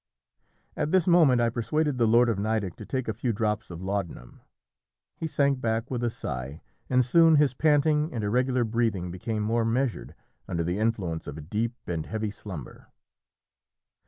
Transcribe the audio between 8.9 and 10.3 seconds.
became more measured